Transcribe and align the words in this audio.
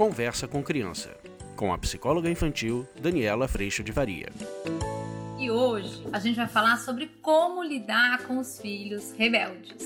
Conversa 0.00 0.48
com 0.48 0.62
Criança, 0.62 1.14
com 1.54 1.74
a 1.74 1.76
psicóloga 1.76 2.30
infantil 2.30 2.88
Daniela 3.02 3.46
Freixo 3.46 3.84
de 3.84 3.92
Varia. 3.92 4.30
E 5.38 5.50
hoje 5.50 6.02
a 6.10 6.18
gente 6.18 6.36
vai 6.36 6.48
falar 6.48 6.78
sobre 6.78 7.08
como 7.20 7.62
lidar 7.62 8.26
com 8.26 8.38
os 8.38 8.58
filhos 8.58 9.12
rebeldes. 9.12 9.84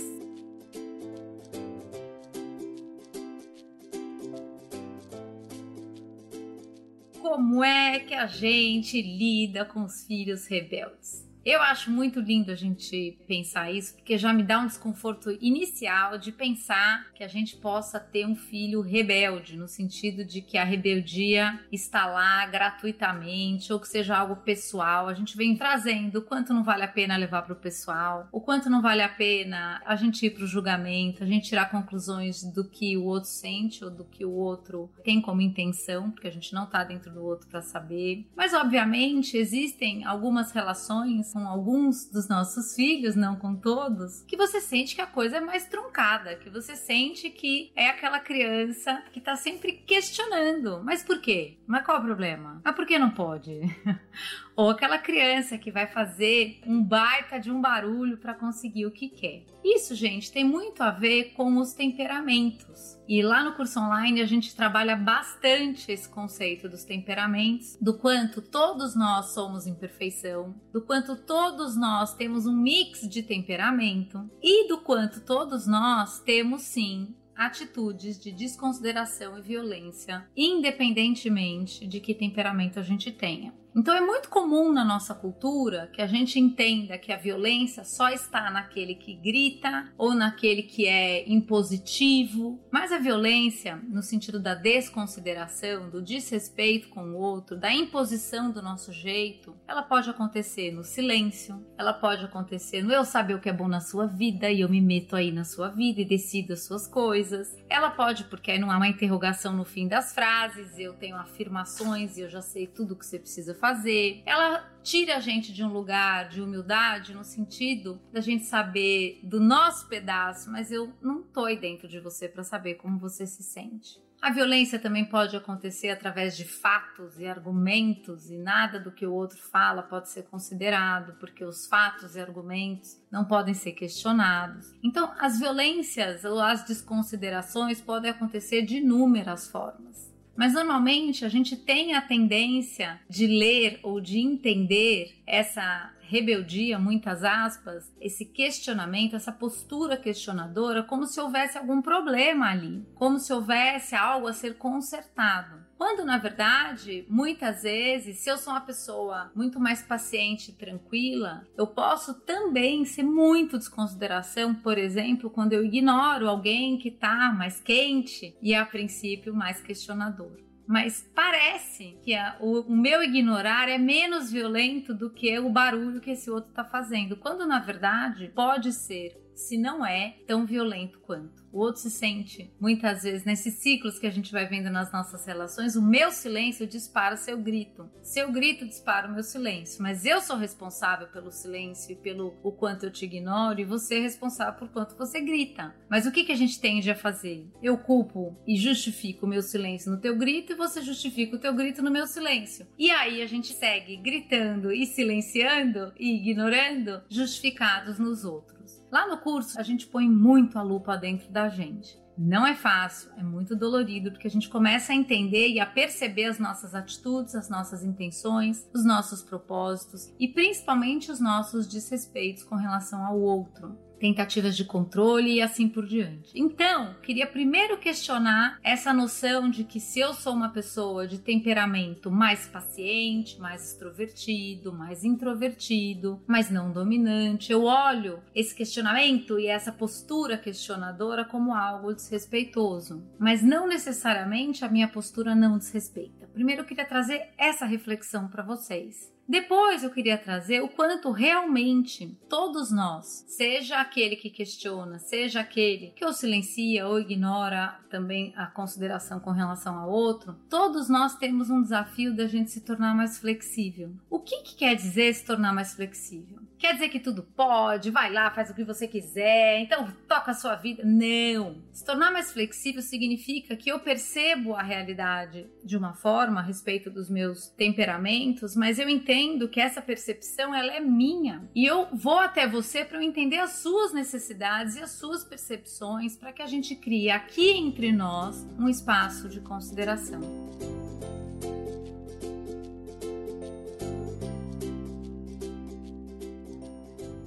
Como 7.21 7.65
é 7.65 7.99
que 7.99 8.15
a 8.15 8.29
gente 8.29 9.03
lida 9.03 9.65
com 9.65 9.83
os 9.83 10.07
filhos 10.07 10.47
rebeldes? 10.47 11.24
Eu 11.45 11.61
acho 11.61 11.91
muito 11.91 12.21
lindo 12.21 12.51
a 12.51 12.55
gente 12.55 13.19
pensar 13.27 13.71
isso, 13.71 13.95
porque 13.97 14.17
já 14.17 14.33
me 14.33 14.43
dá 14.43 14.61
um 14.61 14.67
desconforto 14.67 15.31
inicial 15.43 16.17
de 16.17 16.33
pensar 16.33 17.13
que 17.15 17.23
a 17.23 17.29
gente 17.29 17.57
possa 17.57 18.01
ter 18.01 18.27
um 18.27 18.35
filho 18.35 18.81
rebelde, 18.81 19.55
no 19.55 19.69
sentido 19.69 20.25
de 20.25 20.41
que 20.41 20.57
a 20.57 20.65
rebeldia 20.65 21.61
está 21.71 22.07
lá 22.07 22.47
gratuitamente 22.47 23.71
ou 23.71 23.79
que 23.79 23.87
seja 23.87 24.17
algo 24.17 24.37
pessoal. 24.37 25.07
A 25.07 25.13
gente 25.13 25.37
vem 25.37 25.55
trazendo 25.55 26.21
o 26.21 26.23
quanto 26.23 26.55
não 26.55 26.65
vale 26.65 26.83
a 26.83 26.89
pena 26.89 27.15
levar 27.15 27.43
para 27.43 27.53
o 27.53 27.57
pessoal, 27.57 28.27
o 28.33 28.41
quanto 28.41 28.71
não 28.71 28.81
vale 28.81 29.03
a 29.03 29.09
pena 29.09 29.83
a 29.85 29.97
gente 29.97 30.25
ir 30.25 30.31
para 30.31 30.45
o 30.45 30.47
julgamento, 30.47 31.23
a 31.23 31.27
gente 31.27 31.51
tirar 31.51 31.71
conclusões 31.71 32.43
do 32.43 32.65
que 32.65 32.97
o 32.97 33.05
outro 33.05 33.29
sente 33.29 33.85
ou 33.85 33.91
do 33.91 34.05
que 34.05 34.25
o 34.25 34.33
outro 34.33 34.91
tem 35.05 35.21
como 35.21 35.43
intenção, 35.43 36.11
porque 36.11 36.29
a 36.29 36.33
gente 36.33 36.55
não 36.55 36.65
está 36.65 36.83
dentro 36.85 37.13
do 37.13 37.23
outro 37.23 37.47
para 37.49 37.61
saber. 37.61 38.27
Mas, 38.35 38.55
obviamente, 38.55 39.37
existem 39.37 40.07
algumas 40.07 40.51
relações 40.51 41.34
com 41.35 41.49
alguns 41.49 42.09
dos 42.09 42.29
nossos 42.29 42.77
filhos, 42.77 43.17
não 43.17 43.35
com 43.35 43.57
todos, 43.57 44.23
que 44.23 44.37
você 44.37 44.61
sente 44.61 44.95
que 44.95 45.01
a 45.01 45.07
coisa 45.07 45.39
é 45.39 45.41
mais 45.41 45.67
truncada, 45.67 46.37
que 46.37 46.49
você 46.49 46.77
sente 46.77 47.29
que 47.29 47.73
é 47.75 47.89
aquela 47.89 48.21
criança 48.21 49.03
que 49.13 49.21
tá 49.21 49.35
sempre 49.35 49.73
questionando. 49.73 50.81
Mas 50.85 51.03
por 51.03 51.21
quê? 51.21 51.59
Mas 51.67 51.85
qual 51.85 51.99
o 51.99 52.05
problema? 52.05 52.63
Mas 52.65 52.77
por 52.77 52.87
que 52.87 52.97
não 53.01 53.11
pode? 53.11 53.51
Ou 54.57 54.71
aquela 54.71 54.99
criança 54.99 55.59
que 55.59 55.71
vai 55.71 55.87
fazer 55.87 56.61
um 56.67 56.83
baita 56.83 57.41
de 57.41 57.51
um 57.51 57.61
barulho 57.61 58.19
para 58.19 58.35
conseguir 58.35 58.87
o 58.87 58.91
que 58.91 59.09
quer. 59.09 59.45
Isso, 59.65 59.95
gente, 59.95 60.31
tem 60.31 60.45
muito 60.45 60.83
a 60.83 60.91
ver 60.91 61.33
com 61.33 61.59
os 61.59 61.73
temperamentos. 61.73 62.99
E 63.09 63.21
lá 63.21 63.43
no 63.43 63.55
curso 63.55 63.81
online 63.81 64.21
a 64.21 64.27
gente 64.27 64.55
trabalha 64.55 64.95
bastante 64.95 65.91
esse 65.91 66.09
conceito 66.09 66.69
dos 66.69 66.85
temperamentos, 66.85 67.77
do 67.81 67.99
quanto 67.99 68.41
todos 68.41 68.95
nós 68.95 69.35
somos 69.35 69.67
imperfeição, 69.67 70.55
do 70.73 70.81
quanto 70.81 71.17
todos 71.17 71.77
nós 71.77 72.15
temos 72.15 72.47
um 72.47 72.55
mix 72.55 73.09
de 73.09 73.23
temperamento 73.23 74.31
e 74.43 74.69
do 74.69 74.79
quanto 74.79 75.21
todos 75.21 75.67
nós 75.67 76.21
temos 76.21 76.63
sim 76.63 77.15
atitudes 77.37 78.19
de 78.19 78.31
desconsideração 78.31 79.37
e 79.39 79.43
violência, 79.43 80.27
independentemente 80.37 81.87
de 81.87 82.01
que 82.01 82.15
temperamento 82.15 82.79
a 82.79 82.83
gente 82.83 83.11
tenha. 83.11 83.53
Então 83.77 83.93
é 83.93 84.01
muito 84.01 84.29
comum 84.29 84.73
na 84.73 84.85
nossa 84.85 85.17
cultura 85.17 85.91
que 85.93 86.01
a 86.01 86.07
gente 86.07 86.39
entenda 86.39 86.97
que 86.97 87.13
a 87.13 87.17
violência 87.17 87.83
só 87.83 88.09
está 88.09 88.49
naquele 88.49 88.95
que 88.95 89.15
grita 89.15 89.93
ou 89.99 90.15
naquele 90.15 90.63
que 90.63 90.87
é 90.87 91.29
impositivo, 91.29 92.63
mas 92.71 92.93
a 92.93 92.99
violência, 92.99 93.77
no 93.89 94.01
sentido 94.01 94.39
da 94.39 94.55
desconsideração, 94.55 95.91
do 95.91 96.01
desrespeito 96.01 96.89
com 96.89 97.11
o 97.11 97.17
outro, 97.17 97.57
da 97.57 97.73
imposição 97.73 98.53
do 98.53 98.63
nosso 98.63 98.93
jeito, 98.93 99.57
ela 99.67 99.83
pode 99.83 100.09
acontecer 100.09 100.71
no 100.71 100.85
silêncio, 100.85 101.61
ela 101.77 101.93
pode 101.93 102.25
acontecer 102.25 102.81
no 102.81 102.93
eu 102.93 103.05
saber 103.05 103.35
o 103.35 103.41
que 103.41 103.49
é 103.49 103.53
bom 103.53 103.67
na 103.67 103.81
sua 103.81 104.07
vida 104.07 104.49
e 104.51 104.61
eu 104.61 104.69
me 104.69 104.81
meto 104.81 105.17
aí 105.17 105.33
na 105.33 105.43
sua 105.43 105.69
vida 105.69 106.01
e 106.01 106.05
decido 106.05 106.53
as 106.53 106.65
suas 106.65 106.87
coisas. 106.87 107.57
Ela 107.69 107.91
pode 107.91 108.23
porque 108.25 108.53
aí 108.53 108.59
não 108.59 108.71
há 108.71 108.77
uma 108.77 108.87
interrogação 108.87 109.53
no 109.53 109.65
fim 109.65 109.89
das 109.89 110.15
frases, 110.15 110.79
eu 110.79 110.95
tenho 110.95 111.17
afirmações 111.17 112.17
e 112.17 112.21
eu 112.21 112.29
já 112.29 112.41
sei 112.41 112.69
tudo 112.69 112.95
o 112.95 112.97
que 112.97 113.05
você 113.05 113.19
precisa 113.19 113.53
fazer 113.53 113.64
fazer. 113.65 114.23
Ela 114.27 114.63
tira 114.83 115.17
a 115.17 115.21
gente 115.21 115.51
de 115.51 115.65
um 115.65 115.73
lugar 115.73 116.29
de 116.29 116.43
humildade 116.43 117.15
no 117.15 117.25
sentido 117.25 117.99
da 118.13 118.21
gente 118.21 118.45
saber 118.45 119.21
do 119.23 119.41
nosso 119.41 119.89
pedaço, 119.89 120.53
mas 120.53 120.71
eu 120.71 120.93
não 121.01 121.23
tô 121.23 121.47
aí 121.47 121.57
dentro 121.59 121.89
de 121.89 121.99
você 121.99 122.29
para 122.29 122.45
saber 122.45 122.75
como 122.75 122.99
você 122.99 123.27
se 123.27 123.43
sente. 123.43 124.05
A 124.21 124.31
violência 124.31 124.79
também 124.79 125.07
pode 125.07 125.35
acontecer 125.35 125.89
através 125.89 126.37
de 126.37 126.45
fatos 126.45 127.19
e 127.19 127.27
argumentos, 127.27 128.31
e 128.31 128.37
nada 128.37 128.79
do 128.79 128.93
que 128.93 129.07
o 129.07 129.13
outro 129.13 129.39
fala 129.39 129.83
pode 129.83 130.11
ser 130.11 130.25
considerado, 130.25 131.15
porque 131.19 131.43
os 131.43 131.67
fatos 131.67 132.17
e 132.17 132.21
argumentos 132.21 132.99
não 133.11 133.25
podem 133.25 133.55
ser 133.55 133.73
questionados. 133.73 134.75
Então, 134.83 135.11
as 135.19 135.39
violências 135.39 136.25
ou 136.25 136.39
as 136.39 136.65
desconsiderações 136.65 137.81
podem 137.81 138.11
acontecer 138.11 138.63
de 138.63 138.77
inúmeras 138.77 139.49
formas. 139.49 140.04
Mas 140.37 140.53
normalmente 140.55 141.25
a 141.25 141.29
gente 141.29 141.57
tem 141.57 141.95
a 141.95 142.01
tendência 142.01 143.01
de 143.09 143.27
ler 143.27 143.79
ou 143.83 144.01
de 144.01 144.19
entender 144.19 145.15
essa 145.27 145.93
rebeldia, 146.09 146.79
muitas 146.79 147.25
aspas, 147.25 147.93
esse 148.01 148.25
questionamento, 148.25 149.17
essa 149.17 149.33
postura 149.33 149.97
questionadora, 149.97 150.83
como 150.83 151.07
se 151.07 151.21
houvesse 151.21 151.59
algum 151.59 151.81
problema 151.83 152.51
ali, 152.51 152.87
como 152.95 153.19
se 153.19 153.33
houvesse 153.33 153.95
algo 153.95 154.27
a 154.27 154.33
ser 154.33 154.57
consertado. 154.57 155.65
Quando 155.77 156.05
na 156.05 156.19
verdade, 156.19 157.05
muitas 157.09 157.63
vezes, 157.63 158.19
se 158.19 158.31
eu 158.31 158.39
sou 158.39 158.53
uma 158.53 158.61
pessoa 158.61 159.31
muito 159.35 159.59
mais 159.59 159.83
paciente 159.83 160.51
e 160.51 160.55
tranquila, 160.55 161.47
eu 161.57 161.67
posso 161.67 162.15
também 162.21 162.85
ser 162.85 163.03
muito 163.03 163.59
desconsideração, 163.59 164.55
por 164.55 164.79
exemplo, 164.79 165.29
quando 165.29 165.53
eu 165.53 165.65
ignoro 165.65 166.29
alguém 166.29 166.79
que 166.79 166.89
está 166.89 167.33
mais 167.33 167.61
quente 167.61 168.37
e 168.41 168.55
a 168.55 168.65
princípio 168.65 169.35
mais 169.35 169.61
questionador 169.61 170.44
mas 170.67 171.09
parece 171.15 171.97
que 172.03 172.15
a, 172.15 172.37
o, 172.41 172.61
o, 172.61 172.77
meu 172.77 173.03
ignorar 173.03 173.69
é 173.69 173.77
menos 173.79 174.31
violento 174.31 174.95
do 174.95 175.11
que 175.11 175.39
o 175.39 175.51
barulho 175.51 176.01
que 176.01 176.13
esse 176.13 176.31
outro 176.31 176.51
está 176.51 176.65
fazendo, 176.65 177.17
quando 177.17 177.47
na 177.47 177.59
verdade 177.59 178.31
pode 178.35 178.73
ser 178.73 179.24
se 179.35 179.59
não 179.59 179.85
é 179.85 180.17
tão 180.27 180.47
violento 180.47 180.99
quanto. 181.01 181.45
O 181.55 181.61
outro 181.61 181.83
se 181.83 181.91
sente, 181.91 182.53
muitas 182.61 183.05
vezes, 183.05 183.25
nesses 183.25 183.55
ciclos 183.55 183.97
que 183.97 184.09
a 184.09 184.11
gente 184.11 184.33
vai 184.33 184.45
vendo 184.45 184.71
nas 184.71 184.93
nossas 184.93 185.25
relações, 185.25 185.77
o 185.77 185.83
meu 185.83 186.11
silêncio 186.11 186.67
dispara 186.67 187.17
seu 187.17 187.39
grito. 187.39 187.89
Seu 188.03 188.33
grito 188.33 188.67
dispara 188.67 189.07
o 189.07 189.13
meu 189.13 189.23
silêncio, 189.23 189.81
mas 189.81 190.05
eu 190.05 190.21
sou 190.21 190.37
responsável 190.37 191.07
pelo 191.07 191.31
silêncio 191.31 191.93
e 191.93 191.95
pelo 191.97 192.35
o 192.43 192.51
quanto 192.51 192.87
eu 192.87 192.91
te 192.91 193.05
ignoro, 193.05 193.61
e 193.61 193.65
você 193.65 193.99
é 193.99 194.01
responsável 194.01 194.59
por 194.59 194.69
quanto 194.69 194.97
você 194.97 195.21
grita. 195.21 195.73
Mas 195.89 196.07
o 196.07 196.11
que, 196.11 196.25
que 196.25 196.33
a 196.33 196.37
gente 196.37 196.61
tende 196.61 196.91
a 196.91 196.97
fazer? 196.97 197.49
Eu 197.63 197.79
culpo 197.79 198.37
e 198.45 198.57
justifico 198.57 199.25
o 199.25 199.29
meu 199.29 199.43
silêncio 199.43 199.93
no 199.93 200.01
teu 200.01 200.17
grito, 200.17 200.53
e 200.53 200.57
você 200.57 200.83
justifica 200.83 201.37
o 201.37 201.41
teu 201.41 201.55
grito 201.55 201.83
no 201.83 201.91
meu 201.91 202.09
silêncio. 202.09 202.67
E 202.77 202.91
aí 202.91 203.23
a 203.23 203.27
gente 203.27 203.53
segue 203.53 203.97
gritando 203.97 204.73
e 204.73 204.87
silenciando 204.87 205.93
e 205.97 206.17
ignorando, 206.17 207.01
justificados 207.09 207.97
nos 207.97 208.25
outros. 208.25 208.54
Lá 208.95 209.09
no 209.09 209.19
curso, 209.19 209.59
a 209.59 209.63
gente 209.65 209.89
põe 209.89 210.09
muito 210.09 210.57
a 210.57 210.63
lupa 210.63 210.97
dentro 210.97 211.29
da 211.29 211.49
gente. 211.49 212.01
Não 212.17 212.47
é 212.47 212.55
fácil, 212.55 213.11
é 213.19 213.25
muito 213.25 213.57
dolorido, 213.57 214.13
porque 214.13 214.29
a 214.29 214.31
gente 214.31 214.49
começa 214.49 214.93
a 214.93 214.95
entender 214.95 215.49
e 215.49 215.59
a 215.59 215.67
perceber 215.67 216.27
as 216.27 216.39
nossas 216.39 216.77
atitudes, 216.77 217.35
as 217.35 217.49
nossas 217.51 217.83
intenções, 217.83 218.71
os 218.73 218.85
nossos 218.85 219.21
propósitos 219.21 220.15
e 220.17 220.29
principalmente 220.29 221.11
os 221.11 221.19
nossos 221.19 221.67
desrespeitos 221.67 222.45
com 222.45 222.55
relação 222.55 223.05
ao 223.05 223.19
outro 223.19 223.77
tentativas 224.05 224.55
de 224.55 224.67
controle 224.67 225.37
e 225.37 225.41
assim 225.41 225.67
por 225.67 225.87
diante. 225.87 226.31
Então, 226.35 226.95
queria 227.03 227.27
primeiro 227.27 227.79
questionar 227.79 228.61
essa 228.63 228.93
noção 228.93 229.49
de 229.49 229.65
que 229.65 229.81
se 229.81 229.99
eu 229.99 230.13
sou 230.13 230.35
uma 230.35 230.51
pessoa 230.51 231.07
de 231.09 231.19
temperamento 231.19 232.11
mais 232.11 232.47
paciente, 232.47 233.41
mais 233.41 233.71
extrovertido, 233.71 234.75
mais 234.75 235.05
introvertido, 235.05 236.23
mas 236.27 236.51
não 236.51 236.71
dominante, 236.71 237.51
eu 237.51 237.65
olho 237.65 238.23
esse 238.35 238.55
questionamento 238.55 239.39
e 239.39 239.47
essa 239.47 239.73
postura 239.73 240.37
questionadora 240.37 241.25
como 241.25 241.55
algo 241.55 241.95
desrespeitoso, 241.95 243.03
mas 243.19 243.43
não 243.43 243.67
necessariamente 243.67 244.67
a 244.67 244.69
minha 244.69 244.87
postura 244.87 245.35
não 245.35 245.57
desrespeita. 245.57 246.29
Primeiro 246.35 246.61
eu 246.61 246.67
queria 246.67 246.85
trazer 246.85 247.31
essa 247.39 247.65
reflexão 247.65 248.29
para 248.29 248.43
vocês. 248.43 249.14
Depois 249.27 249.83
eu 249.83 249.91
queria 249.91 250.19
trazer 250.19 250.61
o 250.61 250.69
quanto 250.69 251.11
realmente 251.11 252.17
todos 252.29 252.71
nós, 252.71 253.25
seja 253.27 253.81
aquele 253.81 254.17
que 254.17 254.29
questiona, 254.29 254.99
seja 254.99 255.41
aquele 255.41 255.93
que 255.97 256.05
ou 256.05 256.13
silencia 256.13 256.87
ou 256.87 257.01
ignora 257.01 257.81
também 257.89 258.35
a 258.37 258.47
consideração 258.47 259.19
com 259.19 259.31
relação 259.31 259.79
ao 259.79 259.91
outro, 259.91 260.37
todos 260.51 260.91
nós 260.91 261.17
temos 261.17 261.49
um 261.49 261.63
desafio 261.63 262.15
da 262.15 262.27
gente 262.27 262.51
se 262.51 262.61
tornar 262.61 262.95
mais 262.95 263.19
flexível. 263.19 263.93
O 264.11 264.19
que, 264.19 264.43
que 264.43 264.57
quer 264.57 264.75
dizer 264.75 265.15
se 265.15 265.25
tornar 265.25 265.55
mais 265.55 265.75
flexível? 265.75 266.44
Quer 266.59 266.75
dizer 266.75 266.89
que 266.89 267.01
tudo 267.01 267.23
pode, 267.23 267.91
vai 267.91 268.13
lá, 268.13 268.31
faz 268.31 268.51
o 268.51 268.55
que 268.55 268.65
você 268.65 268.89
quiser, 268.89 269.61
então 269.61 269.89
toca 270.09 270.31
a 270.31 270.35
sua 270.35 270.55
vida. 270.55 270.83
Não. 270.85 271.63
Se 271.73 271.85
tornar 271.85 272.11
mais 272.11 272.33
flexível 272.33 272.81
significa 272.81 273.57
que 273.57 273.71
eu 273.71 273.81
percebo 273.81 274.55
a 274.55 274.63
realidade 274.63 275.47
de 275.63 275.77
uma 275.77 275.95
forma 275.95 276.41
a 276.41 276.43
respeito 276.43 276.91
dos 276.91 277.11
meus 277.11 277.49
temperamentos, 277.49 278.57
mas 278.57 278.79
eu 278.79 278.89
entendo 278.89 279.49
que 279.49 279.61
essa 279.61 279.83
percepção 279.83 280.55
ela 280.55 280.73
é 280.73 280.81
minha. 280.81 281.49
E 281.55 281.65
eu 281.67 281.89
vou 281.93 282.19
até 282.19 282.47
você 282.47 282.85
para 282.85 282.99
eu 282.99 283.03
entender 283.03 283.39
as 283.39 283.53
suas 283.53 283.93
necessidades 283.93 284.77
e 284.77 284.81
as 284.81 284.93
suas 284.93 285.25
percepções 285.25 286.17
para 286.17 286.33
que 286.33 286.43
a 286.43 286.47
gente 286.47 286.75
crie 286.77 287.11
aqui 287.11 287.51
entre 287.51 287.93
nós 287.93 288.47
um 288.59 288.69
espaço 288.69 289.29
de 289.29 289.41
consideração. 289.41 290.21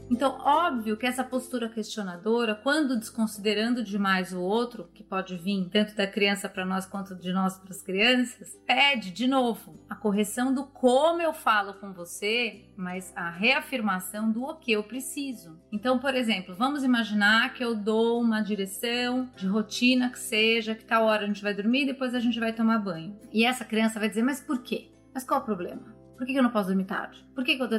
Então, 0.09 0.37
óbvio 0.39 0.95
que 0.95 1.05
essa 1.05 1.23
postura 1.23 1.69
questionadora, 1.69 2.55
quando 2.55 2.97
desconsiderando 2.97 3.83
demais 3.83 4.31
o 4.31 4.39
outro, 4.39 4.89
que 4.93 5.03
pode 5.03 5.35
vir 5.37 5.67
tanto 5.69 5.95
da 5.95 6.07
criança 6.07 6.47
para 6.47 6.65
nós 6.65 6.85
quanto 6.85 7.15
de 7.15 7.33
nós 7.33 7.57
para 7.57 7.71
as 7.71 7.81
crianças, 7.81 8.57
pede 8.65 9.11
de 9.11 9.27
novo 9.27 9.77
a 9.89 9.95
correção 9.95 10.53
do 10.53 10.65
como 10.65 11.21
eu 11.21 11.33
falo 11.33 11.73
com 11.73 11.91
você, 11.91 12.65
mas 12.77 13.11
a 13.15 13.29
reafirmação 13.29 14.31
do 14.31 14.43
o 14.43 14.55
que 14.55 14.71
eu 14.71 14.83
preciso. 14.83 15.59
Então, 15.71 15.99
por 15.99 16.15
exemplo, 16.15 16.55
vamos 16.55 16.83
imaginar 16.83 17.53
que 17.53 17.63
eu 17.63 17.75
dou 17.75 18.21
uma 18.21 18.41
direção 18.41 19.29
de 19.35 19.45
rotina 19.45 20.09
que 20.09 20.19
seja 20.19 20.73
que 20.73 20.85
tal 20.85 21.03
hora 21.03 21.23
a 21.23 21.27
gente 21.27 21.43
vai 21.43 21.53
dormir, 21.53 21.85
depois 21.85 22.15
a 22.15 22.19
gente 22.19 22.39
vai 22.39 22.53
tomar 22.53 22.79
banho. 22.79 23.19
E 23.31 23.43
essa 23.43 23.65
criança 23.65 23.99
vai 23.99 24.07
dizer: 24.07 24.23
"Mas 24.23 24.39
por 24.39 24.61
quê? 24.61 24.89
Mas 25.13 25.23
qual 25.23 25.41
o 25.41 25.45
problema?" 25.45 25.97
Por 26.17 26.25
que, 26.25 26.33
eu 26.33 26.41
não 26.41 26.49
posso 26.49 26.69
dormir 26.69 26.85
tarde? 26.85 27.26
Por 27.37 27.43
que, 27.43 27.55
que 27.55 27.61
eu. 27.61 27.69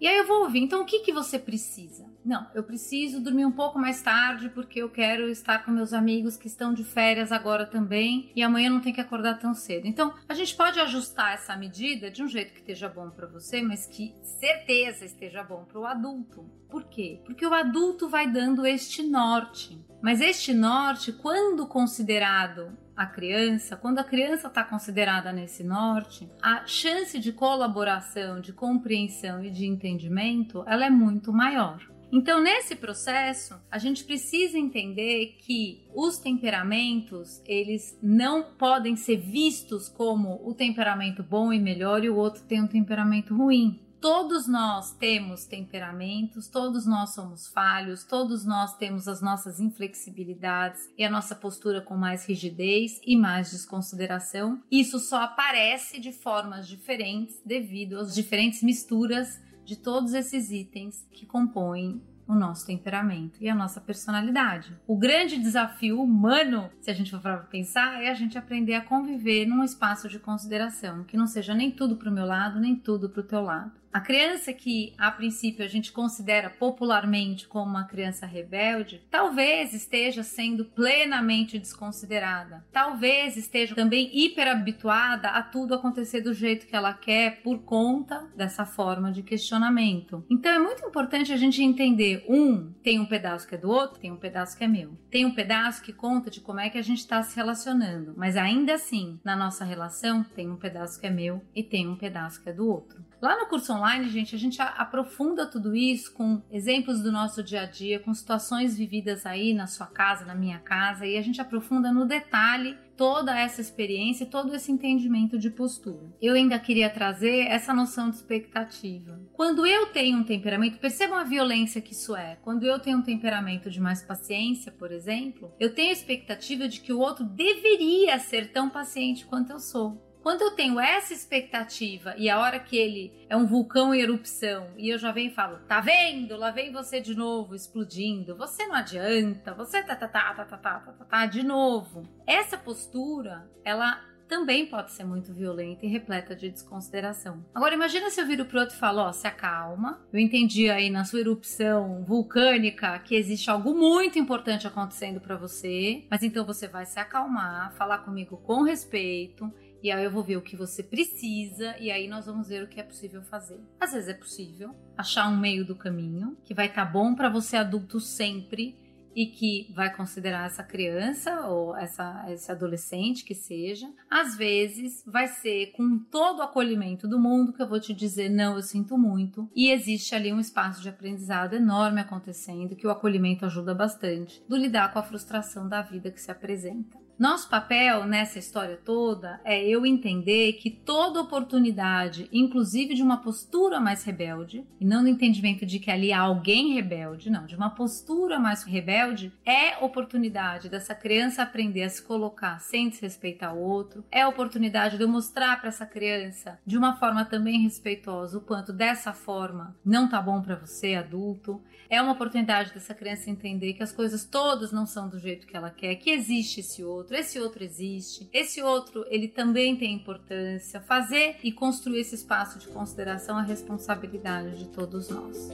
E 0.00 0.08
aí 0.08 0.16
eu 0.16 0.26
vou 0.26 0.44
ouvir. 0.44 0.60
Então, 0.60 0.80
o 0.80 0.86
que, 0.86 1.00
que 1.00 1.12
você 1.12 1.38
precisa? 1.38 2.10
Não, 2.24 2.46
eu 2.54 2.62
preciso 2.62 3.20
dormir 3.20 3.44
um 3.44 3.52
pouco 3.52 3.78
mais 3.78 4.00
tarde 4.00 4.48
porque 4.48 4.80
eu 4.80 4.88
quero 4.88 5.28
estar 5.28 5.66
com 5.66 5.70
meus 5.70 5.92
amigos 5.92 6.38
que 6.38 6.46
estão 6.46 6.72
de 6.72 6.82
férias 6.82 7.30
agora 7.30 7.66
também 7.66 8.32
e 8.34 8.42
amanhã 8.42 8.70
não 8.70 8.80
tem 8.80 8.90
que 8.90 9.02
acordar 9.02 9.38
tão 9.38 9.52
cedo. 9.52 9.86
Então, 9.86 10.14
a 10.26 10.32
gente 10.32 10.56
pode 10.56 10.80
ajustar 10.80 11.34
essa 11.34 11.54
medida 11.54 12.10
de 12.10 12.22
um 12.22 12.26
jeito 12.26 12.54
que 12.54 12.60
esteja 12.60 12.88
bom 12.88 13.10
para 13.10 13.26
você, 13.26 13.60
mas 13.60 13.84
que 13.84 14.14
certeza 14.22 15.04
esteja 15.04 15.42
bom 15.42 15.66
para 15.66 15.78
o 15.78 15.84
adulto. 15.84 16.50
Por 16.70 16.84
quê? 16.84 17.20
Porque 17.26 17.46
o 17.46 17.52
adulto 17.52 18.08
vai 18.08 18.26
dando 18.26 18.64
este 18.64 19.02
norte. 19.02 19.78
Mas 20.00 20.22
este 20.22 20.54
norte, 20.54 21.12
quando 21.12 21.66
considerado 21.66 22.78
a 22.96 23.06
criança, 23.06 23.76
quando 23.76 23.98
a 23.98 24.04
criança 24.04 24.48
está 24.48 24.62
considerada 24.62 25.32
nesse 25.32 25.64
norte, 25.64 26.30
a 26.40 26.66
chance 26.66 27.18
de 27.18 27.32
colaboração, 27.32 28.40
de 28.40 28.52
compreensão 28.52 29.01
e 29.44 29.50
de 29.50 29.66
entendimento, 29.66 30.64
ela 30.66 30.86
é 30.86 30.90
muito 30.90 31.32
maior. 31.32 31.80
Então, 32.12 32.42
nesse 32.42 32.76
processo, 32.76 33.54
a 33.70 33.78
gente 33.78 34.04
precisa 34.04 34.58
entender 34.58 35.36
que 35.38 35.82
os 35.94 36.18
temperamentos, 36.18 37.40
eles 37.46 37.98
não 38.02 38.52
podem 38.58 38.96
ser 38.96 39.16
vistos 39.16 39.88
como 39.88 40.38
o 40.46 40.52
temperamento 40.52 41.22
bom 41.22 41.50
e 41.50 41.58
melhor 41.58 42.04
e 42.04 42.10
o 42.10 42.16
outro 42.16 42.42
tem 42.44 42.62
um 42.62 42.66
temperamento 42.66 43.34
ruim. 43.34 43.80
Todos 44.02 44.48
nós 44.48 44.92
temos 44.96 45.44
temperamentos, 45.44 46.48
todos 46.48 46.84
nós 46.84 47.14
somos 47.14 47.46
falhos, 47.46 48.02
todos 48.02 48.44
nós 48.44 48.76
temos 48.76 49.06
as 49.06 49.22
nossas 49.22 49.60
inflexibilidades 49.60 50.90
e 50.98 51.04
a 51.04 51.08
nossa 51.08 51.36
postura 51.36 51.80
com 51.80 51.96
mais 51.96 52.26
rigidez 52.26 53.00
e 53.06 53.16
mais 53.16 53.52
desconsideração. 53.52 54.60
Isso 54.68 54.98
só 54.98 55.22
aparece 55.22 56.00
de 56.00 56.10
formas 56.10 56.66
diferentes 56.66 57.40
devido 57.46 57.96
às 57.96 58.12
diferentes 58.12 58.60
misturas 58.60 59.40
de 59.64 59.76
todos 59.76 60.14
esses 60.14 60.50
itens 60.50 61.06
que 61.12 61.24
compõem 61.24 62.02
o 62.26 62.34
nosso 62.34 62.66
temperamento 62.66 63.38
e 63.40 63.48
a 63.48 63.54
nossa 63.54 63.80
personalidade. 63.80 64.76
O 64.84 64.96
grande 64.96 65.38
desafio 65.38 66.02
humano, 66.02 66.68
se 66.80 66.90
a 66.90 66.94
gente 66.94 67.12
for 67.12 67.20
para 67.20 67.36
pensar, 67.38 68.02
é 68.02 68.10
a 68.10 68.14
gente 68.14 68.36
aprender 68.36 68.74
a 68.74 68.84
conviver 68.84 69.46
num 69.46 69.62
espaço 69.62 70.08
de 70.08 70.18
consideração, 70.18 71.04
que 71.04 71.16
não 71.16 71.28
seja 71.28 71.54
nem 71.54 71.70
tudo 71.70 71.94
para 71.94 72.10
o 72.10 72.12
meu 72.12 72.26
lado, 72.26 72.58
nem 72.58 72.74
tudo 72.74 73.08
para 73.08 73.20
o 73.20 73.26
teu 73.26 73.42
lado. 73.42 73.81
A 73.92 74.00
criança 74.00 74.54
que, 74.54 74.94
a 74.96 75.10
princípio, 75.10 75.62
a 75.62 75.68
gente 75.68 75.92
considera 75.92 76.48
popularmente 76.48 77.46
como 77.46 77.70
uma 77.70 77.84
criança 77.84 78.24
rebelde, 78.24 79.02
talvez 79.10 79.74
esteja 79.74 80.22
sendo 80.22 80.64
plenamente 80.64 81.58
desconsiderada. 81.58 82.64
Talvez 82.72 83.36
esteja 83.36 83.74
também 83.74 84.10
hiperhabituada 84.12 85.28
a 85.28 85.42
tudo 85.42 85.74
acontecer 85.74 86.22
do 86.22 86.32
jeito 86.32 86.66
que 86.66 86.74
ela 86.74 86.94
quer 86.94 87.42
por 87.42 87.58
conta 87.64 88.26
dessa 88.34 88.64
forma 88.64 89.12
de 89.12 89.22
questionamento. 89.22 90.24
Então 90.30 90.50
é 90.50 90.58
muito 90.58 90.86
importante 90.86 91.30
a 91.30 91.36
gente 91.36 91.62
entender: 91.62 92.24
um, 92.26 92.72
tem 92.82 92.98
um 92.98 93.04
pedaço 93.04 93.46
que 93.46 93.56
é 93.56 93.58
do 93.58 93.68
outro, 93.68 94.00
tem 94.00 94.10
um 94.10 94.16
pedaço 94.16 94.56
que 94.56 94.64
é 94.64 94.68
meu. 94.68 94.96
Tem 95.10 95.26
um 95.26 95.34
pedaço 95.34 95.82
que 95.82 95.92
conta 95.92 96.30
de 96.30 96.40
como 96.40 96.60
é 96.60 96.70
que 96.70 96.78
a 96.78 96.82
gente 96.82 97.00
está 97.00 97.22
se 97.22 97.36
relacionando, 97.36 98.14
mas 98.16 98.38
ainda 98.38 98.74
assim, 98.74 99.20
na 99.22 99.36
nossa 99.36 99.66
relação, 99.66 100.24
tem 100.24 100.50
um 100.50 100.56
pedaço 100.56 100.98
que 100.98 101.06
é 101.06 101.10
meu 101.10 101.42
e 101.54 101.62
tem 101.62 101.86
um 101.86 101.96
pedaço 101.96 102.42
que 102.42 102.48
é 102.48 102.52
do 102.54 102.66
outro. 102.66 103.11
Lá 103.22 103.38
no 103.38 103.46
curso 103.46 103.72
online, 103.72 104.08
gente, 104.08 104.34
a 104.34 104.38
gente 104.38 104.60
aprofunda 104.60 105.46
tudo 105.46 105.76
isso 105.76 106.12
com 106.12 106.42
exemplos 106.50 107.00
do 107.00 107.12
nosso 107.12 107.40
dia 107.40 107.60
a 107.60 107.66
dia, 107.66 108.00
com 108.00 108.12
situações 108.12 108.76
vividas 108.76 109.24
aí 109.24 109.54
na 109.54 109.68
sua 109.68 109.86
casa, 109.86 110.24
na 110.24 110.34
minha 110.34 110.58
casa, 110.58 111.06
e 111.06 111.16
a 111.16 111.22
gente 111.22 111.40
aprofunda 111.40 111.92
no 111.92 112.04
detalhe 112.04 112.76
toda 112.96 113.38
essa 113.38 113.60
experiência 113.60 114.24
e 114.24 114.26
todo 114.26 114.52
esse 114.56 114.72
entendimento 114.72 115.38
de 115.38 115.50
postura. 115.50 116.12
Eu 116.20 116.34
ainda 116.34 116.58
queria 116.58 116.90
trazer 116.90 117.46
essa 117.46 117.72
noção 117.72 118.10
de 118.10 118.16
expectativa. 118.16 119.20
Quando 119.32 119.64
eu 119.64 119.86
tenho 119.92 120.18
um 120.18 120.24
temperamento, 120.24 120.80
percebam 120.80 121.16
a 121.16 121.22
violência 121.22 121.80
que 121.80 121.92
isso 121.92 122.16
é. 122.16 122.38
Quando 122.42 122.64
eu 122.64 122.80
tenho 122.80 122.98
um 122.98 123.02
temperamento 123.02 123.70
de 123.70 123.80
mais 123.80 124.02
paciência, 124.02 124.72
por 124.72 124.90
exemplo, 124.90 125.54
eu 125.60 125.72
tenho 125.72 125.90
a 125.90 125.92
expectativa 125.92 126.66
de 126.66 126.80
que 126.80 126.92
o 126.92 126.98
outro 126.98 127.24
deveria 127.24 128.18
ser 128.18 128.50
tão 128.50 128.68
paciente 128.68 129.24
quanto 129.24 129.50
eu 129.50 129.60
sou. 129.60 130.11
Quando 130.22 130.42
eu 130.42 130.52
tenho 130.52 130.78
essa 130.78 131.12
expectativa 131.12 132.14
e 132.16 132.30
a 132.30 132.38
hora 132.38 132.60
que 132.60 132.76
ele 132.76 133.12
é 133.28 133.36
um 133.36 133.44
vulcão 133.44 133.92
em 133.92 134.00
erupção 134.00 134.68
e 134.78 134.88
eu 134.88 134.96
já 134.96 135.10
venho 135.10 135.32
e 135.32 135.34
falo, 135.34 135.58
tá 135.66 135.80
vendo? 135.80 136.36
Lá 136.36 136.52
vem 136.52 136.72
você 136.72 137.00
de 137.00 137.14
novo 137.14 137.56
explodindo. 137.56 138.36
Você 138.36 138.64
não 138.66 138.76
adianta. 138.76 139.52
Você 139.54 139.82
tá 139.82 139.96
tá 139.96 140.06
tá 140.06 140.34
tá 140.34 140.34
tá 140.34 140.44
tá 140.44 140.56
tá, 140.56 140.92
tá, 140.92 141.04
tá 141.04 141.26
de 141.26 141.42
novo. 141.42 142.08
Essa 142.24 142.56
postura, 142.56 143.50
ela 143.64 144.00
também 144.28 144.64
pode 144.64 144.92
ser 144.92 145.04
muito 145.04 145.32
violenta 145.34 145.84
e 145.84 145.88
repleta 145.88 146.36
de 146.36 146.48
desconsideração. 146.48 147.44
Agora 147.52 147.74
imagina 147.74 148.08
se 148.08 148.20
eu 148.20 148.26
viro 148.26 148.46
pro 148.46 148.60
outro 148.60 148.76
e 148.76 148.78
falo, 148.78 149.00
ó, 149.00 149.08
oh, 149.08 149.12
se 149.12 149.26
acalma. 149.26 150.00
Eu 150.12 150.20
entendi 150.20 150.70
aí 150.70 150.88
na 150.88 151.04
sua 151.04 151.20
erupção 151.20 152.02
vulcânica 152.04 152.98
que 153.00 153.16
existe 153.16 153.50
algo 153.50 153.74
muito 153.74 154.18
importante 154.18 154.66
acontecendo 154.66 155.20
para 155.20 155.36
você, 155.36 156.04
mas 156.08 156.22
então 156.22 156.46
você 156.46 156.66
vai 156.66 156.86
se 156.86 156.98
acalmar, 156.98 157.74
falar 157.74 157.98
comigo 157.98 158.38
com 158.38 158.62
respeito 158.62 159.52
e 159.82 159.90
aí 159.90 160.04
eu 160.04 160.10
vou 160.10 160.22
ver 160.22 160.36
o 160.36 160.42
que 160.42 160.56
você 160.56 160.82
precisa 160.82 161.76
e 161.78 161.90
aí 161.90 162.06
nós 162.06 162.26
vamos 162.26 162.48
ver 162.48 162.62
o 162.62 162.68
que 162.68 162.80
é 162.80 162.82
possível 162.82 163.22
fazer. 163.22 163.60
Às 163.80 163.92
vezes 163.92 164.08
é 164.08 164.14
possível 164.14 164.74
achar 164.96 165.28
um 165.28 165.36
meio 165.36 165.64
do 165.64 165.74
caminho 165.74 166.36
que 166.44 166.54
vai 166.54 166.66
estar 166.66 166.86
tá 166.86 166.92
bom 166.92 167.14
para 167.14 167.28
você 167.28 167.56
adulto 167.56 167.98
sempre 167.98 168.80
e 169.14 169.26
que 169.26 169.72
vai 169.74 169.94
considerar 169.94 170.46
essa 170.46 170.62
criança 170.62 171.46
ou 171.46 171.76
essa, 171.76 172.24
esse 172.30 172.50
adolescente 172.50 173.24
que 173.24 173.34
seja, 173.34 173.86
às 174.10 174.36
vezes 174.36 175.02
vai 175.06 175.28
ser 175.28 175.72
com 175.72 175.98
todo 175.98 176.38
o 176.38 176.42
acolhimento 176.42 177.06
do 177.06 177.20
mundo 177.20 177.52
que 177.52 177.62
eu 177.62 177.68
vou 177.68 177.80
te 177.80 177.92
dizer 177.92 178.28
não, 178.28 178.56
eu 178.56 178.62
sinto 178.62 178.96
muito, 178.96 179.50
e 179.54 179.70
existe 179.70 180.14
ali 180.14 180.32
um 180.32 180.40
espaço 180.40 180.80
de 180.80 180.88
aprendizado 180.88 181.54
enorme 181.54 182.00
acontecendo 182.00 182.76
que 182.76 182.86
o 182.86 182.90
acolhimento 182.90 183.44
ajuda 183.44 183.74
bastante 183.74 184.42
do 184.48 184.56
lidar 184.56 184.92
com 184.92 184.98
a 184.98 185.02
frustração 185.02 185.68
da 185.68 185.82
vida 185.82 186.10
que 186.10 186.20
se 186.20 186.30
apresenta. 186.30 187.01
Nosso 187.22 187.48
papel 187.48 188.04
nessa 188.04 188.40
história 188.40 188.76
toda 188.84 189.40
é 189.44 189.64
eu 189.64 189.86
entender 189.86 190.54
que 190.54 190.68
toda 190.68 191.20
oportunidade, 191.20 192.28
inclusive 192.32 192.94
de 192.94 193.02
uma 193.02 193.18
postura 193.18 193.78
mais 193.78 194.02
rebelde, 194.02 194.66
e 194.80 194.84
não 194.84 195.02
no 195.02 195.08
entendimento 195.08 195.64
de 195.64 195.78
que 195.78 195.88
ali 195.88 196.12
há 196.12 196.18
alguém 196.18 196.74
rebelde, 196.74 197.30
não, 197.30 197.46
de 197.46 197.54
uma 197.54 197.70
postura 197.70 198.40
mais 198.40 198.64
rebelde, 198.64 199.32
é 199.46 199.76
oportunidade 199.84 200.68
dessa 200.68 200.96
criança 200.96 201.44
aprender 201.44 201.84
a 201.84 201.88
se 201.88 202.02
colocar 202.02 202.58
sem 202.58 202.88
desrespeitar 202.88 203.54
o 203.54 203.60
outro, 203.60 204.04
é 204.10 204.26
oportunidade 204.26 204.96
de 204.96 205.04
eu 205.04 205.08
mostrar 205.08 205.60
para 205.60 205.68
essa 205.68 205.86
criança 205.86 206.58
de 206.66 206.76
uma 206.76 206.96
forma 206.96 207.24
também 207.24 207.62
respeitosa 207.62 208.36
o 208.36 208.40
quanto 208.40 208.72
dessa 208.72 209.12
forma 209.12 209.76
não 209.84 210.08
tá 210.08 210.20
bom 210.20 210.42
para 210.42 210.56
você, 210.56 210.96
adulto, 210.96 211.62
é 211.92 212.00
uma 212.00 212.12
oportunidade 212.12 212.72
dessa 212.72 212.94
criança 212.94 213.28
entender 213.28 213.74
que 213.74 213.82
as 213.82 213.92
coisas 213.92 214.24
todas 214.24 214.72
não 214.72 214.86
são 214.86 215.10
do 215.10 215.18
jeito 215.18 215.46
que 215.46 215.54
ela 215.54 215.68
quer, 215.68 215.94
que 215.96 216.08
existe 216.08 216.60
esse 216.60 216.82
outro, 216.82 217.11
esse 217.14 217.38
outro 217.38 217.62
existe, 217.62 218.28
esse 218.32 218.62
outro 218.62 219.04
ele 219.08 219.28
também 219.28 219.76
tem 219.76 219.92
importância. 219.92 220.80
Fazer 220.80 221.36
e 221.42 221.52
construir 221.52 222.00
esse 222.00 222.14
espaço 222.14 222.58
de 222.58 222.68
consideração 222.68 223.38
é 223.38 223.44
responsabilidade 223.44 224.58
de 224.58 224.68
todos 224.68 225.08
nós. 225.08 225.50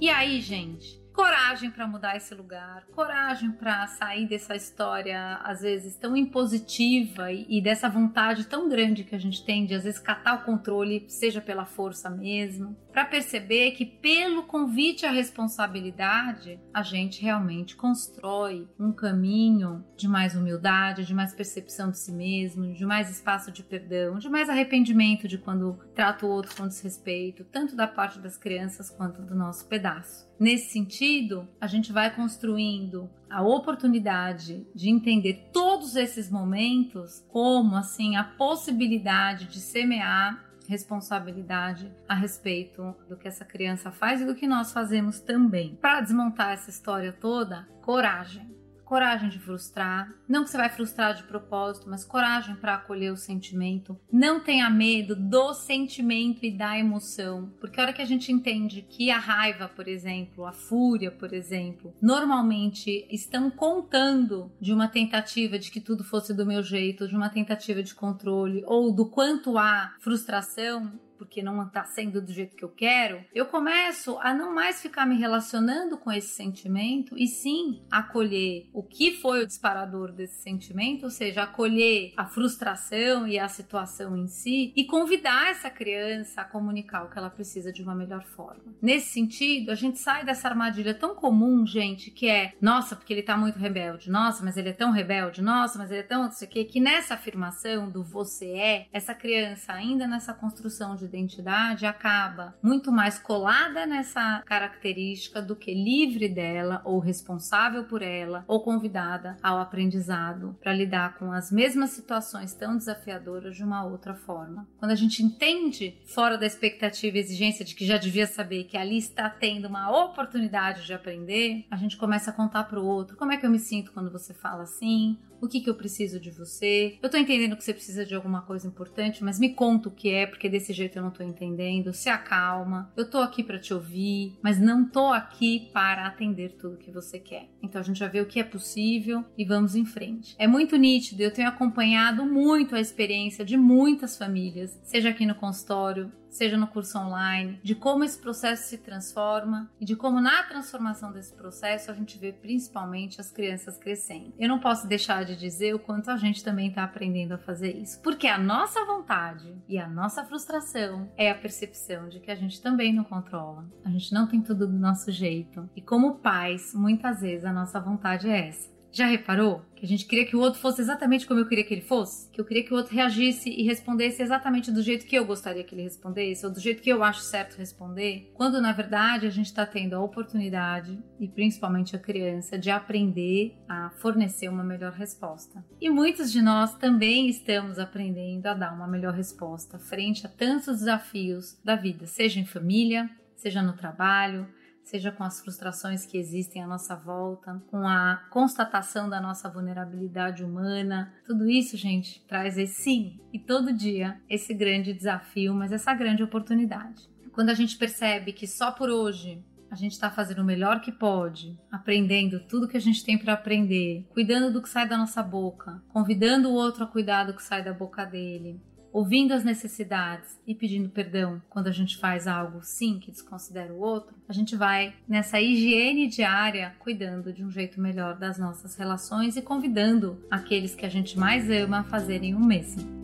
E 0.00 0.08
aí, 0.08 0.40
gente? 0.40 1.02
coragem 1.12 1.70
para 1.70 1.86
mudar 1.86 2.16
esse 2.16 2.34
lugar, 2.34 2.84
coragem 2.92 3.52
para 3.52 3.86
sair 3.86 4.26
dessa 4.26 4.56
história, 4.56 5.36
às 5.44 5.60
vezes, 5.60 5.94
tão 5.96 6.16
impositiva 6.16 7.30
e, 7.30 7.46
e, 7.48 7.60
dessa 7.60 7.88
vontade 7.88 8.46
tão 8.46 8.68
grande 8.68 9.04
que 9.04 9.14
a 9.14 9.18
gente 9.18 9.44
tem 9.44 9.64
de, 9.66 9.74
às 9.74 9.84
vezes, 9.84 10.00
catar 10.00 10.34
o 10.34 10.44
controle, 10.44 11.04
seja 11.08 11.40
pela 11.40 11.64
força 11.64 12.10
mesmo, 12.10 12.76
para 12.92 13.06
perceber 13.06 13.72
que, 13.72 13.86
pelo 13.86 14.42
convite 14.42 15.06
à 15.06 15.10
responsabilidade, 15.10 16.60
a 16.74 16.82
gente 16.82 17.22
realmente 17.22 17.74
constrói 17.74 18.68
um 18.78 18.92
caminho 18.92 19.82
de 19.96 20.06
mais 20.06 20.36
humildade, 20.36 21.06
de 21.06 21.14
mais 21.14 21.34
percepção 21.34 21.90
de 21.90 21.98
si 21.98 22.12
mesmo, 22.12 22.72
de 22.74 22.84
mais 22.84 23.10
espaço 23.10 23.50
de 23.50 23.62
perdão, 23.62 24.18
de 24.18 24.28
mais 24.28 24.50
arrependimento 24.50 25.26
de 25.26 25.38
quando 25.38 25.78
trata 25.94 26.26
o 26.26 26.28
outro 26.28 26.54
com 26.54 26.68
desrespeito, 26.68 27.44
tanto 27.44 27.74
da 27.74 27.88
parte 27.88 28.18
das 28.18 28.36
crianças 28.36 28.90
quanto 28.90 29.22
do 29.22 29.34
nosso 29.34 29.66
pedaço. 29.66 30.30
Nesse 30.38 30.70
sentido, 30.72 31.48
a 31.60 31.66
gente 31.66 31.92
vai 31.92 32.14
construindo 32.14 33.08
a 33.30 33.42
oportunidade 33.42 34.66
de 34.74 34.90
entender 34.90 35.48
todos 35.52 35.96
esses 35.96 36.30
momentos 36.30 37.24
como 37.28 37.76
assim 37.76 38.16
a 38.16 38.24
possibilidade 38.24 39.46
de 39.46 39.60
semear 39.60 40.51
responsabilidade 40.68 41.92
a 42.08 42.14
respeito 42.14 42.94
do 43.08 43.16
que 43.16 43.28
essa 43.28 43.44
criança 43.44 43.90
faz 43.90 44.20
e 44.20 44.24
do 44.24 44.34
que 44.34 44.46
nós 44.46 44.72
fazemos 44.72 45.20
também. 45.20 45.76
Para 45.76 46.00
desmontar 46.00 46.52
essa 46.52 46.70
história 46.70 47.12
toda, 47.12 47.68
coragem 47.82 48.61
coragem 48.92 49.30
de 49.30 49.38
frustrar. 49.38 50.12
Não 50.28 50.44
que 50.44 50.50
você 50.50 50.58
vai 50.58 50.68
frustrar 50.68 51.14
de 51.14 51.22
propósito, 51.22 51.88
mas 51.88 52.04
coragem 52.04 52.54
para 52.54 52.74
acolher 52.74 53.10
o 53.10 53.16
sentimento. 53.16 53.98
Não 54.12 54.38
tenha 54.38 54.68
medo 54.68 55.16
do 55.16 55.54
sentimento 55.54 56.44
e 56.44 56.50
da 56.50 56.78
emoção. 56.78 57.50
Porque 57.58 57.80
a 57.80 57.84
hora 57.84 57.94
que 57.94 58.02
a 58.02 58.06
gente 58.06 58.30
entende 58.30 58.82
que 58.82 59.10
a 59.10 59.16
raiva, 59.16 59.66
por 59.66 59.88
exemplo, 59.88 60.44
a 60.44 60.52
fúria, 60.52 61.10
por 61.10 61.32
exemplo, 61.32 61.94
normalmente 62.02 63.08
estão 63.10 63.50
contando 63.50 64.52
de 64.60 64.74
uma 64.74 64.88
tentativa 64.88 65.58
de 65.58 65.70
que 65.70 65.80
tudo 65.80 66.04
fosse 66.04 66.34
do 66.34 66.44
meu 66.44 66.62
jeito, 66.62 67.08
de 67.08 67.16
uma 67.16 67.30
tentativa 67.30 67.82
de 67.82 67.94
controle, 67.94 68.62
ou 68.66 68.92
do 68.92 69.06
quanto 69.06 69.56
há 69.56 69.94
frustração, 70.00 70.92
porque 71.22 71.40
não 71.40 71.62
está 71.62 71.84
sendo 71.84 72.20
do 72.20 72.32
jeito 72.32 72.56
que 72.56 72.64
eu 72.64 72.68
quero, 72.68 73.24
eu 73.32 73.46
começo 73.46 74.18
a 74.18 74.34
não 74.34 74.52
mais 74.52 74.82
ficar 74.82 75.06
me 75.06 75.16
relacionando 75.16 75.96
com 75.96 76.10
esse 76.10 76.34
sentimento 76.34 77.16
e 77.16 77.28
sim 77.28 77.80
acolher 77.90 78.68
o 78.72 78.82
que 78.82 79.12
foi 79.12 79.44
o 79.44 79.46
disparador 79.46 80.10
desse 80.10 80.42
sentimento, 80.42 81.04
ou 81.04 81.10
seja, 81.10 81.44
acolher 81.44 82.12
a 82.16 82.26
frustração 82.26 83.28
e 83.28 83.38
a 83.38 83.46
situação 83.46 84.16
em 84.16 84.26
si 84.26 84.72
e 84.74 84.84
convidar 84.84 85.50
essa 85.50 85.70
criança 85.70 86.40
a 86.40 86.44
comunicar 86.44 87.04
o 87.04 87.10
que 87.10 87.18
ela 87.18 87.30
precisa 87.30 87.72
de 87.72 87.82
uma 87.82 87.94
melhor 87.94 88.24
forma. 88.24 88.74
Nesse 88.82 89.12
sentido, 89.12 89.70
a 89.70 89.76
gente 89.76 90.00
sai 90.00 90.24
dessa 90.24 90.48
armadilha 90.48 90.92
tão 90.92 91.14
comum, 91.14 91.64
gente, 91.64 92.10
que 92.10 92.28
é, 92.28 92.54
nossa, 92.60 92.96
porque 92.96 93.12
ele 93.12 93.22
tá 93.22 93.36
muito 93.36 93.60
rebelde, 93.60 94.10
nossa, 94.10 94.44
mas 94.44 94.56
ele 94.56 94.70
é 94.70 94.72
tão 94.72 94.90
rebelde, 94.90 95.40
nossa, 95.40 95.78
mas 95.78 95.90
ele 95.92 96.00
é 96.00 96.04
tão 96.04 96.24
não 96.24 96.32
sei 96.32 96.48
o 96.48 96.50
que, 96.50 96.64
que 96.64 96.80
nessa 96.80 97.14
afirmação 97.14 97.88
do 97.88 98.02
você 98.02 98.46
é, 98.46 98.88
essa 98.92 99.14
criança 99.14 99.72
ainda 99.72 100.06
nessa 100.08 100.34
construção 100.34 100.96
de 100.96 101.11
identidade 101.12 101.86
acaba 101.86 102.54
muito 102.62 102.90
mais 102.90 103.18
colada 103.18 103.86
nessa 103.86 104.42
característica 104.46 105.42
do 105.42 105.54
que 105.54 105.74
livre 105.74 106.28
dela 106.28 106.80
ou 106.84 106.98
responsável 106.98 107.84
por 107.84 108.02
ela 108.02 108.44
ou 108.46 108.62
convidada 108.62 109.36
ao 109.42 109.58
aprendizado 109.58 110.56
para 110.60 110.72
lidar 110.72 111.18
com 111.18 111.32
as 111.32 111.50
mesmas 111.52 111.90
situações 111.90 112.54
tão 112.54 112.76
desafiadoras 112.76 113.56
de 113.56 113.64
uma 113.64 113.84
outra 113.84 114.14
forma. 114.14 114.66
Quando 114.78 114.90
a 114.90 114.96
gente 114.96 115.22
entende 115.22 116.00
fora 116.06 116.38
da 116.38 116.46
expectativa 116.46 117.16
e 117.16 117.20
exigência 117.20 117.64
de 117.64 117.74
que 117.74 117.86
já 117.86 117.98
devia 117.98 118.26
saber 118.26 118.64
que 118.64 118.76
ali 118.76 118.98
está 118.98 119.28
tendo 119.28 119.68
uma 119.68 119.90
oportunidade 120.04 120.86
de 120.86 120.94
aprender, 120.94 121.66
a 121.70 121.76
gente 121.76 121.96
começa 121.96 122.30
a 122.30 122.34
contar 122.34 122.64
para 122.64 122.80
o 122.80 122.86
outro 122.86 123.16
como 123.16 123.32
é 123.32 123.36
que 123.36 123.46
eu 123.46 123.50
me 123.50 123.58
sinto 123.58 123.92
quando 123.92 124.10
você 124.10 124.32
fala 124.34 124.62
assim, 124.62 125.18
o 125.42 125.48
que, 125.48 125.60
que 125.60 125.68
eu 125.68 125.74
preciso 125.74 126.20
de 126.20 126.30
você. 126.30 126.96
Eu 127.02 127.10
tô 127.10 127.16
entendendo 127.16 127.56
que 127.56 127.64
você 127.64 127.74
precisa 127.74 128.06
de 128.06 128.14
alguma 128.14 128.42
coisa 128.42 128.66
importante, 128.66 129.24
mas 129.24 129.40
me 129.40 129.50
conta 129.50 129.88
o 129.88 129.92
que 129.92 130.10
é, 130.10 130.24
porque 130.24 130.48
desse 130.48 130.72
jeito 130.72 130.96
eu 130.96 131.02
não 131.02 131.10
tô 131.10 131.24
entendendo. 131.24 131.92
Se 131.92 132.08
acalma. 132.08 132.92
Eu 132.96 133.10
tô 133.10 133.18
aqui 133.18 133.42
para 133.42 133.58
te 133.58 133.74
ouvir, 133.74 134.38
mas 134.40 134.60
não 134.60 134.88
tô 134.88 135.08
aqui 135.08 135.68
para 135.72 136.06
atender 136.06 136.52
tudo 136.52 136.76
que 136.76 136.92
você 136.92 137.18
quer. 137.18 137.48
Então 137.60 137.80
a 137.80 137.84
gente 137.84 137.98
vai 137.98 138.08
ver 138.08 138.22
o 138.22 138.26
que 138.26 138.38
é 138.38 138.44
possível 138.44 139.24
e 139.36 139.44
vamos 139.44 139.74
em 139.74 139.84
frente. 139.84 140.36
É 140.38 140.46
muito 140.46 140.76
nítido, 140.76 141.22
eu 141.22 141.32
tenho 141.32 141.48
acompanhado 141.48 142.24
muito 142.24 142.76
a 142.76 142.80
experiência 142.80 143.44
de 143.44 143.56
muitas 143.56 144.16
famílias, 144.16 144.78
seja 144.84 145.08
aqui 145.08 145.26
no 145.26 145.34
consultório, 145.34 146.12
seja 146.32 146.56
no 146.56 146.66
curso 146.66 146.98
online, 146.98 147.60
de 147.62 147.74
como 147.74 148.02
esse 148.02 148.18
processo 148.18 148.68
se 148.68 148.78
transforma 148.78 149.70
e 149.80 149.84
de 149.84 149.94
como 149.94 150.20
na 150.20 150.42
transformação 150.44 151.12
desse 151.12 151.34
processo 151.34 151.90
a 151.90 151.94
gente 151.94 152.18
vê 152.18 152.32
principalmente 152.32 153.20
as 153.20 153.30
crianças 153.30 153.76
crescendo. 153.76 154.32
Eu 154.38 154.48
não 154.48 154.58
posso 154.58 154.88
deixar 154.88 155.24
de 155.24 155.36
dizer 155.36 155.74
o 155.74 155.78
quanto 155.78 156.10
a 156.10 156.16
gente 156.16 156.42
também 156.42 156.68
está 156.68 156.82
aprendendo 156.84 157.32
a 157.32 157.38
fazer 157.38 157.76
isso, 157.76 158.00
porque 158.00 158.26
a 158.26 158.38
nossa 158.38 158.84
vontade 158.84 159.54
e 159.68 159.78
a 159.78 159.88
nossa 159.88 160.24
frustração 160.24 161.12
é 161.16 161.30
a 161.30 161.34
percepção 161.34 162.08
de 162.08 162.18
que 162.18 162.30
a 162.30 162.34
gente 162.34 162.60
também 162.60 162.92
não 162.92 163.04
controla, 163.04 163.64
a 163.84 163.90
gente 163.90 164.12
não 164.12 164.26
tem 164.26 164.40
tudo 164.40 164.66
do 164.66 164.78
nosso 164.78 165.12
jeito 165.12 165.68
e 165.76 165.82
como 165.82 166.16
pais, 166.16 166.72
muitas 166.74 167.20
vezes 167.20 167.44
a 167.44 167.52
nossa 167.52 167.78
vontade 167.78 168.28
é 168.28 168.48
essa 168.48 168.72
já 168.92 169.06
reparou? 169.06 169.62
Que 169.74 169.86
a 169.86 169.88
gente 169.88 170.06
queria 170.06 170.26
que 170.26 170.36
o 170.36 170.40
outro 170.40 170.60
fosse 170.60 170.82
exatamente 170.82 171.26
como 171.26 171.40
eu 171.40 171.48
queria 171.48 171.64
que 171.64 171.72
ele 171.72 171.80
fosse? 171.80 172.30
Que 172.30 172.40
eu 172.40 172.44
queria 172.44 172.62
que 172.62 172.72
o 172.72 172.76
outro 172.76 172.94
reagisse 172.94 173.48
e 173.48 173.62
respondesse 173.64 174.22
exatamente 174.22 174.70
do 174.70 174.82
jeito 174.82 175.06
que 175.06 175.16
eu 175.16 175.24
gostaria 175.24 175.64
que 175.64 175.74
ele 175.74 175.82
respondesse, 175.82 176.44
ou 176.44 176.52
do 176.52 176.60
jeito 176.60 176.82
que 176.82 176.90
eu 176.90 177.02
acho 177.02 177.20
certo 177.20 177.56
responder? 177.56 178.30
Quando 178.34 178.60
na 178.60 178.72
verdade 178.72 179.26
a 179.26 179.30
gente 179.30 179.46
está 179.46 179.64
tendo 179.64 179.94
a 179.94 180.00
oportunidade, 180.00 181.02
e 181.18 181.26
principalmente 181.26 181.96
a 181.96 181.98
criança, 181.98 182.58
de 182.58 182.70
aprender 182.70 183.56
a 183.68 183.90
fornecer 183.98 184.48
uma 184.48 184.62
melhor 184.62 184.92
resposta. 184.92 185.64
E 185.80 185.88
muitos 185.88 186.30
de 186.30 186.42
nós 186.42 186.76
também 186.76 187.28
estamos 187.28 187.78
aprendendo 187.78 188.46
a 188.46 188.54
dar 188.54 188.74
uma 188.74 188.86
melhor 188.86 189.14
resposta 189.14 189.78
frente 189.78 190.26
a 190.26 190.28
tantos 190.28 190.78
desafios 190.78 191.58
da 191.64 191.76
vida, 191.76 192.06
seja 192.06 192.38
em 192.38 192.44
família, 192.44 193.10
seja 193.34 193.62
no 193.62 193.72
trabalho 193.72 194.46
seja 194.82 195.12
com 195.12 195.24
as 195.24 195.40
frustrações 195.40 196.04
que 196.04 196.18
existem 196.18 196.62
à 196.62 196.66
nossa 196.66 196.94
volta, 196.94 197.62
com 197.70 197.86
a 197.86 198.16
constatação 198.30 199.08
da 199.08 199.20
nossa 199.20 199.48
vulnerabilidade 199.48 200.44
humana. 200.44 201.12
Tudo 201.24 201.48
isso, 201.48 201.76
gente, 201.76 202.22
traz 202.26 202.58
esse 202.58 202.74
sim 202.74 203.20
e 203.32 203.38
todo 203.38 203.72
dia 203.72 204.20
esse 204.28 204.52
grande 204.52 204.92
desafio, 204.92 205.54
mas 205.54 205.72
essa 205.72 205.94
grande 205.94 206.22
oportunidade. 206.22 207.08
Quando 207.32 207.50
a 207.50 207.54
gente 207.54 207.78
percebe 207.78 208.32
que 208.32 208.46
só 208.46 208.70
por 208.70 208.90
hoje 208.90 209.42
a 209.70 209.74
gente 209.74 209.92
está 209.92 210.10
fazendo 210.10 210.42
o 210.42 210.44
melhor 210.44 210.82
que 210.82 210.92
pode, 210.92 211.58
aprendendo 211.70 212.40
tudo 212.40 212.68
que 212.68 212.76
a 212.76 212.80
gente 212.80 213.02
tem 213.02 213.16
para 213.16 213.32
aprender, 213.32 214.06
cuidando 214.10 214.52
do 214.52 214.60
que 214.60 214.68
sai 214.68 214.86
da 214.86 214.98
nossa 214.98 215.22
boca, 215.22 215.82
convidando 215.88 216.50
o 216.50 216.52
outro 216.52 216.84
a 216.84 216.86
cuidar 216.86 217.24
do 217.24 217.32
que 217.32 217.42
sai 217.42 217.64
da 217.64 217.72
boca 217.72 218.04
dele, 218.04 218.60
ouvindo 218.92 219.32
as 219.32 219.42
necessidades 219.42 220.38
e 220.46 220.54
pedindo 220.54 220.90
perdão 220.90 221.40
quando 221.48 221.68
a 221.68 221.72
gente 221.72 221.96
faz 221.96 222.26
algo 222.26 222.60
sim 222.62 222.98
que 222.98 223.10
desconsidera 223.10 223.72
o 223.72 223.80
outro, 223.80 224.14
a 224.28 224.32
gente 224.32 224.54
vai 224.54 224.94
nessa 225.08 225.40
higiene 225.40 226.06
diária 226.06 226.74
cuidando 226.78 227.32
de 227.32 227.42
um 227.42 227.50
jeito 227.50 227.80
melhor 227.80 228.16
das 228.16 228.38
nossas 228.38 228.76
relações 228.76 229.36
e 229.36 229.42
convidando 229.42 230.22
aqueles 230.30 230.74
que 230.74 230.84
a 230.84 230.90
gente 230.90 231.18
mais 231.18 231.50
ama 231.50 231.80
a 231.80 231.84
fazerem 231.84 232.34
o 232.34 232.40
mesmo. 232.40 233.02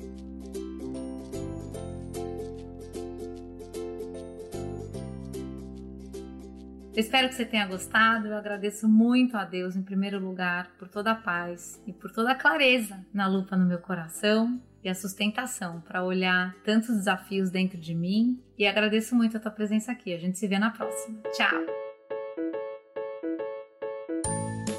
Espero 6.95 7.29
que 7.29 7.37
você 7.37 7.45
tenha 7.45 7.65
gostado. 7.65 8.27
Eu 8.27 8.37
agradeço 8.37 8.89
muito 8.89 9.37
a 9.37 9.45
Deus, 9.45 9.77
em 9.77 9.83
primeiro 9.83 10.19
lugar, 10.19 10.73
por 10.81 10.89
toda 10.89 11.13
a 11.13 11.15
paz 11.15 11.81
e 11.87 11.93
por 11.93 12.11
toda 12.11 12.33
a 12.33 12.35
clareza 12.35 13.07
na 13.15 13.29
lupa 13.29 13.57
no 13.57 13.65
meu 13.65 13.79
coração 13.79 14.61
e 14.83 14.89
a 14.89 14.95
sustentação 14.95 15.81
para 15.81 16.05
olhar 16.05 16.55
tantos 16.65 16.97
desafios 16.97 17.51
dentro 17.51 17.79
de 17.79 17.95
mim. 17.95 18.41
E 18.57 18.67
agradeço 18.67 19.15
muito 19.15 19.37
a 19.37 19.41
tua 19.41 19.51
presença 19.51 19.93
aqui. 19.93 20.15
A 20.15 20.19
gente 20.19 20.39
se 20.39 20.47
vê 20.47 20.59
na 20.59 20.71
próxima. 20.71 21.21
Tchau! 21.33 21.59